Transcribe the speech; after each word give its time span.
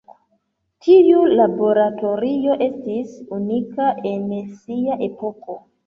Tiu 0.85 1.19
laboratorio 1.41 2.57
estis 2.71 3.15
unika 3.39 3.95
en 4.17 4.29
sia 4.59 5.03
epoko. 5.13 5.63